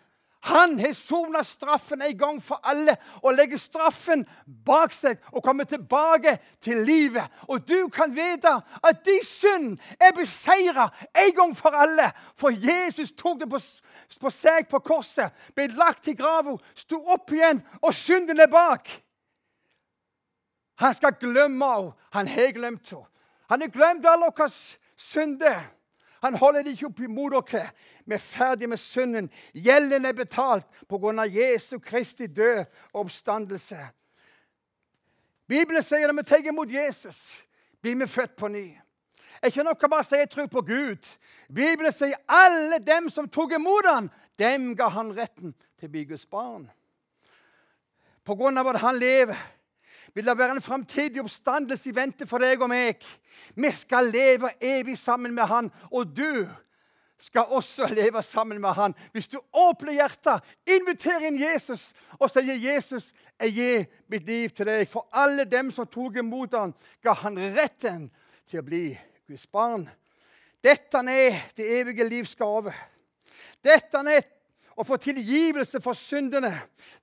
han 0.48 0.80
har 0.80 0.94
sona 0.94 1.44
straffen 1.44 2.02
en 2.02 2.18
gang 2.18 2.38
for 2.44 2.62
alle 2.64 2.94
og 3.20 3.34
legger 3.36 3.60
straffen 3.60 4.24
bak 4.46 4.94
seg 4.96 5.20
og 5.34 5.44
kommer 5.44 5.68
tilbake 5.68 6.38
til 6.64 6.84
livet. 6.88 7.26
Og 7.50 7.66
du 7.68 7.90
kan 7.94 8.14
vite 8.16 8.54
at 8.84 9.02
din 9.06 9.24
synd 9.26 9.76
er 10.00 10.16
beseira 10.16 10.88
en 11.12 11.34
gang 11.36 11.56
for 11.58 11.76
alle. 11.76 12.12
For 12.38 12.54
Jesus 12.54 13.12
tok 13.18 13.42
det 13.42 13.50
på, 13.52 13.60
på 14.22 14.32
seg 14.32 14.70
på 14.72 14.80
korset, 14.86 15.34
ble 15.56 15.68
lagt 15.76 16.08
i 16.08 16.16
grava, 16.16 16.56
sto 16.76 17.02
opp 17.12 17.34
igjen, 17.36 17.60
og 17.82 17.96
synden 17.96 18.40
er 18.40 18.52
bak. 18.52 18.88
Han 20.80 20.94
skal 20.94 21.18
glemme 21.20 21.66
henne. 21.66 21.96
Han 22.14 22.28
har 22.30 22.54
glemt 22.54 22.94
henne. 22.94 23.10
Han 23.50 23.62
har 23.64 23.74
glemt 23.74 24.06
alle 24.06 24.30
våre 24.30 24.48
synder. 24.96 25.66
Han 26.22 26.38
holder 26.38 26.64
det 26.64 26.76
ikke 26.76 26.90
opp 26.90 27.00
imot 27.06 27.52
dere. 27.52 27.70
Vi 28.08 28.16
er 28.16 28.24
ferdig 28.24 28.70
med 28.72 28.80
synden. 28.80 29.30
Gjelden 29.54 30.06
er 30.06 30.16
betalt 30.16 30.66
pga. 30.88 31.26
Jesu 31.28 31.80
Kristi 31.80 32.28
død 32.28 32.64
og 32.94 33.02
oppstandelse. 33.06 33.80
Bibelen 35.48 35.84
sier 35.84 36.08
når 36.08 36.22
vi 36.22 36.28
tar 36.28 36.48
imot 36.48 36.72
Jesus, 36.72 37.44
blir 37.82 37.96
vi 37.96 38.08
født 38.08 38.36
på 38.36 38.48
ny. 38.52 38.66
Er 39.42 39.52
ikke 39.52 39.64
nok 39.64 39.84
å 39.84 39.90
bare 39.92 40.08
si 40.08 40.20
jeg 40.20 40.30
tror 40.32 40.48
på 40.52 40.64
Gud. 40.66 41.08
Bibelen 41.48 41.94
sier 41.94 42.18
alle 42.28 42.80
dem 42.84 43.12
som 43.14 43.30
tok 43.30 43.54
imot 43.56 43.88
ham, 43.88 44.10
dem 44.40 44.74
ga 44.76 44.90
han 44.92 45.14
retten 45.16 45.54
til 45.78 45.88
å 45.88 45.94
bli 45.94 46.08
Guds 46.10 46.26
barn. 46.26 46.66
På 48.28 48.36
grunn 48.36 48.60
av 48.60 48.68
at 48.74 48.82
han 48.84 49.00
lever, 49.00 49.38
vil 50.16 50.26
det 50.26 50.38
være 50.40 50.58
en 50.58 50.64
framtidig 50.64 51.22
oppstandelse 51.22 51.92
i 51.92 51.96
vente 51.96 52.28
for 52.28 52.44
deg 52.44 52.64
og 52.64 52.72
meg. 52.72 53.04
Vi 53.56 53.72
skal 53.76 54.10
leve 54.12 54.56
evig 54.64 54.98
sammen 55.00 55.36
med 55.36 55.48
Han, 55.48 55.70
og 55.92 56.16
du 56.16 56.48
skal 57.20 57.42
også 57.42 57.88
leve 57.88 58.24
sammen 58.24 58.62
med 58.62 58.70
Han. 58.70 58.96
Hvis 59.12 59.28
du 59.28 59.40
åpner 59.54 59.94
hjertet, 59.94 60.44
inviterer 60.66 61.28
inn 61.28 61.40
Jesus 61.42 61.94
og 62.20 62.30
sier, 62.32 62.54
'Jesus, 62.54 63.14
jeg 63.40 63.54
gir 63.54 63.86
mitt 64.08 64.26
liv 64.26 64.50
til 64.50 64.66
deg.' 64.66 64.88
For 64.90 65.08
alle 65.12 65.46
dem 65.46 65.72
som 65.72 65.88
tok 65.88 66.16
imot 66.16 66.54
ham, 66.54 66.74
ga 67.04 67.14
han 67.14 67.38
retten 67.38 68.12
til 68.50 68.60
å 68.60 68.66
bli 68.66 68.98
Guds 69.28 69.48
barn. 69.48 69.90
Dette 70.64 70.98
er 70.98 71.42
det 71.56 71.80
evige 71.80 72.10
livs 72.10 72.36
gave. 72.36 72.74
Dette 73.64 73.98
er 73.98 74.24
å 74.78 74.86
få 74.86 74.98
tilgivelse 75.02 75.82
for 75.82 75.98
syndene. 75.98 76.54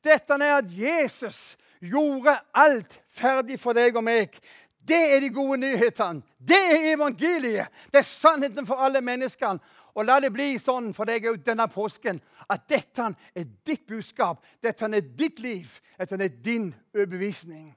Dette 0.04 0.34
er 0.38 0.58
at 0.58 0.70
Jesus 0.70 1.56
gjorde 1.80 2.38
alt 2.54 3.00
ferdig 3.10 3.58
for 3.60 3.76
deg 3.76 3.96
og 3.96 4.04
meg. 4.06 4.38
Det 4.84 5.00
er 5.14 5.20
de 5.20 5.30
gode 5.32 5.58
nyhetene. 5.62 6.22
Det 6.38 6.60
er 6.60 6.90
evangeliet. 6.92 7.72
Det 7.92 8.02
er 8.02 8.08
sannheten 8.08 8.66
for 8.68 8.80
alle 8.84 9.00
menneskene. 9.00 9.60
Og 9.94 10.06
la 10.06 10.18
det 10.20 10.32
bli 10.34 10.56
sånn 10.58 10.90
for 10.94 11.06
deg 11.06 11.28
òg 11.30 11.42
denne 11.46 11.68
påsken 11.70 12.18
at 12.50 12.66
dette 12.68 13.06
er 13.34 13.46
ditt 13.66 13.86
budskap. 13.86 14.42
Dette 14.62 14.90
er 14.90 15.06
ditt 15.14 15.38
liv. 15.38 15.78
Dette 15.98 16.18
er 16.18 16.34
din 16.42 16.72
overbevisning. 16.94 17.70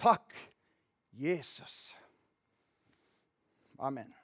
Takk, 0.00 0.36
Jesus. 1.12 1.94
Amen. 3.80 4.19